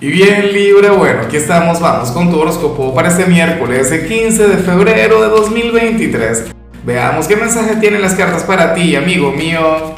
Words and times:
Y 0.00 0.10
bien 0.10 0.52
Libra, 0.52 0.92
bueno, 0.92 1.22
aquí 1.22 1.36
estamos, 1.36 1.80
vamos 1.80 2.12
con 2.12 2.30
tu 2.30 2.38
horóscopo 2.38 2.94
para 2.94 3.08
este 3.08 3.26
miércoles, 3.26 3.90
el 3.90 4.06
15 4.06 4.46
de 4.46 4.56
febrero 4.58 5.20
de 5.20 5.28
2023. 5.28 6.44
Veamos 6.86 7.26
qué 7.26 7.34
mensaje 7.34 7.74
tienen 7.80 8.00
las 8.00 8.14
cartas 8.14 8.44
para 8.44 8.74
ti, 8.74 8.94
amigo 8.94 9.32
mío. 9.32 9.96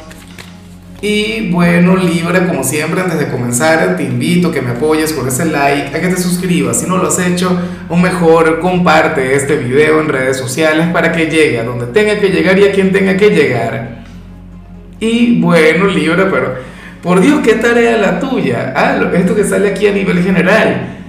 Y 1.03 1.51
bueno, 1.51 1.95
Libra, 1.95 2.47
como 2.47 2.63
siempre, 2.63 2.99
antes 2.99 3.19
de 3.19 3.27
comenzar, 3.27 3.95
te 3.95 4.01
invito 4.01 4.47
a 4.47 4.51
que 4.51 4.63
me 4.63 4.71
apoyes 4.71 5.13
con 5.13 5.27
ese 5.27 5.45
like, 5.45 5.95
a 5.95 6.01
que 6.01 6.07
te 6.07 6.17
suscribas 6.17 6.79
si 6.79 6.87
no 6.87 6.97
lo 6.97 7.07
has 7.07 7.19
hecho, 7.19 7.55
o 7.87 7.95
mejor, 7.95 8.59
comparte 8.59 9.35
este 9.35 9.55
video 9.57 10.01
en 10.01 10.09
redes 10.09 10.35
sociales 10.37 10.87
para 10.91 11.11
que 11.11 11.27
llegue 11.27 11.59
a 11.59 11.63
donde 11.63 11.85
tenga 11.85 12.19
que 12.19 12.29
llegar 12.29 12.57
y 12.57 12.63
a 12.63 12.71
quien 12.71 12.91
tenga 12.91 13.15
que 13.17 13.29
llegar. 13.29 14.03
Y 14.99 15.39
bueno, 15.39 15.85
Libra, 15.85 16.27
pero 16.31 16.55
por 17.01 17.19
Dios, 17.19 17.41
¿qué 17.43 17.55
tarea 17.55 17.97
la 17.97 18.19
tuya? 18.19 18.73
Ah, 18.75 19.11
esto 19.13 19.35
que 19.35 19.43
sale 19.43 19.69
aquí 19.69 19.87
a 19.87 19.91
nivel 19.91 20.21
general. 20.21 20.99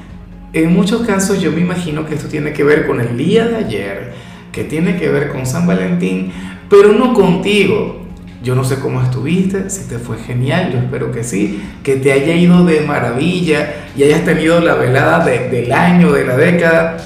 En 0.54 0.72
muchos 0.72 1.02
casos 1.06 1.41
yo 1.41 1.52
me 1.52 1.60
imagino 1.60 2.06
que 2.06 2.15
esto 2.15 2.28
tiene 2.28 2.52
que 2.52 2.65
ver 2.65 2.87
con 2.87 3.01
el 3.01 3.16
día 3.16 3.46
de 3.46 3.56
ayer, 3.56 4.12
que 4.52 4.65
tiene 4.65 4.96
que 4.96 5.10
ver 5.10 5.28
con 5.28 5.45
San 5.45 5.66
Valentín, 5.66 6.32
pero 6.70 6.92
no 6.92 7.12
contigo. 7.12 8.01
Yo 8.42 8.55
no 8.55 8.65
sé 8.65 8.77
cómo 8.80 9.02
estuviste, 9.02 9.70
si 9.70 9.88
te 9.88 9.98
fue 9.98 10.18
genial, 10.18 10.73
yo 10.73 10.78
espero 10.78 11.12
que 11.12 11.23
sí, 11.23 11.62
que 11.82 11.96
te 11.96 12.10
haya 12.10 12.34
ido 12.34 12.65
de 12.65 12.80
maravilla 12.80 13.87
y 13.96 14.02
hayas 14.02 14.24
tenido 14.24 14.60
la 14.60 14.74
velada 14.74 15.24
del 15.24 15.73
año, 15.73 16.10
de 16.12 16.24
la 16.24 16.37
década. 16.37 16.96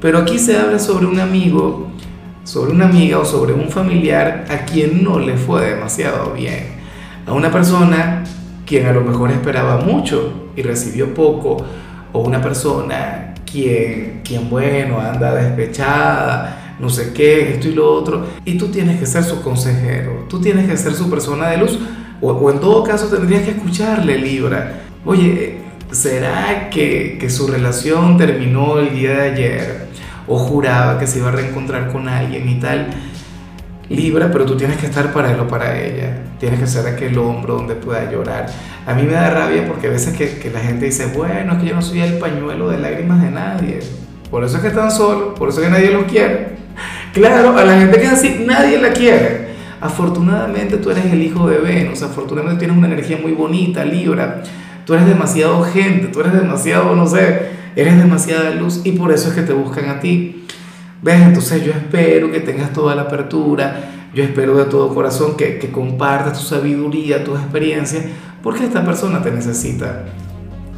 Pero 0.00 0.18
aquí 0.18 0.38
se 0.38 0.56
habla 0.56 0.78
sobre 0.78 1.06
un 1.06 1.20
amigo, 1.20 1.90
sobre 2.44 2.72
una 2.72 2.86
amiga 2.86 3.18
o 3.18 3.24
sobre 3.24 3.52
un 3.52 3.68
familiar 3.68 4.46
a 4.48 4.64
quien 4.64 5.04
no 5.04 5.18
le 5.18 5.36
fue 5.36 5.70
demasiado 5.70 6.32
bien 6.32 6.79
a 7.26 7.32
una 7.32 7.50
persona 7.50 8.24
quien 8.66 8.86
a 8.86 8.92
lo 8.92 9.00
mejor 9.00 9.30
esperaba 9.32 9.78
mucho 9.78 10.50
y 10.54 10.62
recibió 10.62 11.12
poco, 11.12 11.56
o 12.12 12.20
una 12.20 12.40
persona 12.40 13.34
quien, 13.50 14.20
quien 14.24 14.48
bueno, 14.48 15.00
anda 15.00 15.34
despechada, 15.34 16.76
no 16.78 16.88
sé 16.88 17.12
qué, 17.12 17.54
esto 17.54 17.68
y 17.68 17.74
lo 17.74 17.92
otro, 17.92 18.26
y 18.44 18.56
tú 18.56 18.68
tienes 18.68 18.98
que 18.98 19.06
ser 19.06 19.24
su 19.24 19.42
consejero, 19.42 20.26
tú 20.28 20.40
tienes 20.40 20.68
que 20.68 20.76
ser 20.76 20.94
su 20.94 21.10
persona 21.10 21.48
de 21.48 21.58
luz, 21.58 21.78
o, 22.20 22.50
en 22.50 22.60
todo 22.60 22.84
caso 22.84 23.06
tendrías 23.06 23.42
que 23.42 23.52
escucharle, 23.52 24.18
Libra. 24.18 24.82
Oye, 25.04 25.58
¿será 25.90 26.68
que, 26.70 27.16
que 27.18 27.30
su 27.30 27.46
relación 27.46 28.18
terminó 28.18 28.78
el 28.78 28.94
día 28.94 29.14
de 29.14 29.30
ayer? 29.30 29.88
¿O 30.28 30.38
juraba 30.38 30.98
que 30.98 31.06
se 31.06 31.18
iba 31.18 31.28
a 31.28 31.32
reencontrar 31.32 31.90
con 31.90 32.08
alguien 32.08 32.48
y 32.48 32.60
tal? 32.60 32.90
Libra, 33.90 34.30
pero 34.30 34.46
tú 34.46 34.56
tienes 34.56 34.76
que 34.76 34.86
estar 34.86 35.12
para 35.12 35.32
él 35.32 35.40
o 35.40 35.48
para 35.48 35.78
ella. 35.78 36.22
Tienes 36.38 36.60
que 36.60 36.66
ser 36.68 36.86
aquel 36.86 37.18
hombro 37.18 37.56
donde 37.56 37.74
pueda 37.74 38.10
llorar. 38.10 38.46
A 38.86 38.94
mí 38.94 39.02
me 39.02 39.12
da 39.12 39.30
rabia 39.30 39.66
porque 39.66 39.88
a 39.88 39.90
veces 39.90 40.16
que, 40.16 40.38
que, 40.38 40.48
la 40.48 40.60
gente 40.60 40.86
dice, 40.86 41.06
bueno, 41.06 41.54
es 41.54 41.58
que 41.58 41.66
yo 41.66 41.74
no 41.74 41.82
soy 41.82 42.00
el 42.00 42.18
pañuelo 42.18 42.70
de 42.70 42.78
lágrimas 42.78 43.20
de 43.20 43.30
nadie. 43.32 43.80
Por 44.30 44.44
eso 44.44 44.56
es 44.56 44.62
que 44.62 44.68
están 44.68 44.92
solos, 44.92 45.36
por 45.36 45.48
eso 45.48 45.60
es 45.60 45.66
que 45.66 45.72
nadie 45.72 45.90
los 45.90 46.04
quiere. 46.04 46.60
Claro, 47.12 47.58
a 47.58 47.64
la 47.64 47.76
gente 47.76 47.98
que 47.98 48.04
es 48.04 48.12
así, 48.12 48.44
nadie 48.46 48.80
la 48.80 48.92
quiere. 48.92 49.48
Afortunadamente 49.80 50.76
tú 50.76 50.90
eres 50.90 51.06
el 51.06 51.20
hijo 51.20 51.48
de 51.48 51.58
Venus, 51.58 52.02
afortunadamente 52.02 52.60
tienes 52.60 52.78
una 52.78 52.86
energía 52.86 53.18
muy 53.20 53.32
bonita, 53.32 53.84
Libra. 53.84 54.44
Tú 54.84 54.94
eres 54.94 55.06
demasiado 55.06 55.62
gente, 55.64 56.06
tú 56.06 56.20
eres 56.20 56.34
demasiado, 56.34 56.94
no 56.94 57.08
sé, 57.08 57.48
eres 57.74 57.98
demasiada 57.98 58.50
luz 58.50 58.82
y 58.84 58.92
por 58.92 59.10
eso 59.10 59.30
es 59.30 59.34
que 59.34 59.42
te 59.42 59.52
buscan 59.52 59.88
a 59.88 59.98
ti. 59.98 60.39
¿Ves? 61.02 61.22
Entonces 61.22 61.64
yo 61.64 61.72
espero 61.72 62.30
que 62.30 62.40
tengas 62.40 62.72
toda 62.72 62.94
la 62.94 63.02
apertura, 63.02 64.08
yo 64.14 64.22
espero 64.22 64.56
de 64.56 64.64
todo 64.64 64.94
corazón 64.94 65.36
que, 65.36 65.58
que 65.58 65.70
compartas 65.70 66.38
tu 66.38 66.44
sabiduría, 66.44 67.24
tus 67.24 67.38
experiencias, 67.38 68.04
porque 68.42 68.64
esta 68.64 68.84
persona 68.84 69.22
te 69.22 69.30
necesita. 69.30 70.04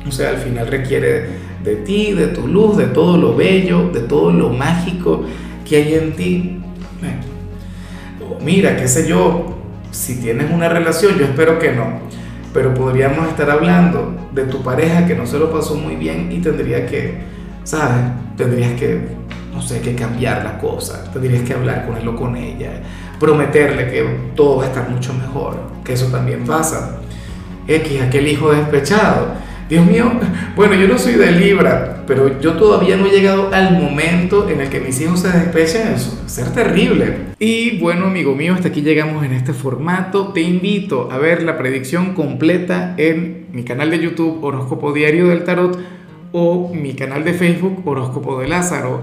O 0.06 0.10
sea, 0.10 0.30
al 0.30 0.38
final 0.38 0.66
requiere 0.66 1.26
de 1.62 1.76
ti, 1.76 2.12
de 2.12 2.28
tu 2.28 2.46
luz, 2.46 2.76
de 2.76 2.86
todo 2.86 3.16
lo 3.16 3.34
bello, 3.34 3.90
de 3.90 4.00
todo 4.00 4.32
lo 4.32 4.50
mágico 4.50 5.24
que 5.68 5.76
hay 5.76 5.94
en 5.94 6.12
ti. 6.12 6.58
Mira, 8.44 8.76
qué 8.76 8.88
sé 8.88 9.08
yo, 9.08 9.56
si 9.92 10.16
tienes 10.16 10.50
una 10.50 10.68
relación, 10.68 11.16
yo 11.16 11.24
espero 11.24 11.58
que 11.58 11.72
no, 11.72 12.00
pero 12.52 12.74
podríamos 12.74 13.28
estar 13.28 13.48
hablando 13.50 14.16
de 14.34 14.44
tu 14.44 14.62
pareja 14.62 15.06
que 15.06 15.14
no 15.14 15.26
se 15.26 15.38
lo 15.38 15.52
pasó 15.52 15.76
muy 15.76 15.94
bien 15.94 16.32
y 16.32 16.38
tendría 16.38 16.86
que, 16.86 17.18
¿sabes? 17.62 18.02
Tendrías 18.36 18.72
que 18.72 19.00
no 19.52 19.62
sé, 19.62 19.80
que 19.80 19.94
cambiar 19.94 20.44
la 20.44 20.58
cosa, 20.58 21.10
tendrías 21.12 21.42
que 21.42 21.54
hablar 21.54 21.86
con 21.86 21.96
él 21.96 22.08
o 22.08 22.16
con 22.16 22.36
ella, 22.36 22.82
prometerle 23.20 23.90
que 23.90 24.04
todo 24.34 24.58
va 24.58 24.64
a 24.64 24.66
estar 24.68 24.88
mucho 24.88 25.12
mejor, 25.14 25.56
que 25.84 25.92
eso 25.92 26.06
también 26.06 26.44
pasa. 26.44 26.98
X, 27.68 28.02
aquel 28.02 28.26
hijo 28.28 28.52
despechado. 28.52 29.52
Dios 29.68 29.86
mío, 29.86 30.12
bueno, 30.54 30.74
yo 30.74 30.86
no 30.86 30.98
soy 30.98 31.14
de 31.14 31.32
Libra, 31.32 32.02
pero 32.06 32.40
yo 32.40 32.54
todavía 32.54 32.96
no 32.96 33.06
he 33.06 33.10
llegado 33.10 33.48
al 33.54 33.80
momento 33.80 34.48
en 34.50 34.60
el 34.60 34.68
que 34.68 34.80
mis 34.80 35.00
hijos 35.00 35.20
se 35.20 35.28
despechen, 35.28 35.94
eso 35.94 36.22
ser 36.26 36.52
terrible. 36.52 37.32
Y 37.38 37.78
bueno, 37.78 38.06
amigo 38.06 38.34
mío, 38.34 38.54
hasta 38.54 38.68
aquí 38.68 38.82
llegamos 38.82 39.24
en 39.24 39.32
este 39.32 39.54
formato. 39.54 40.28
Te 40.34 40.42
invito 40.42 41.10
a 41.10 41.16
ver 41.16 41.42
la 41.42 41.56
predicción 41.56 42.12
completa 42.14 42.94
en 42.98 43.46
mi 43.52 43.62
canal 43.64 43.90
de 43.90 44.00
YouTube 44.00 44.44
Horóscopo 44.44 44.92
Diario 44.92 45.28
del 45.28 45.44
Tarot 45.44 45.78
o 46.32 46.72
mi 46.74 46.94
canal 46.94 47.24
de 47.24 47.32
Facebook 47.32 47.82
Horóscopo 47.86 48.40
de 48.40 48.48
Lázaro. 48.48 49.02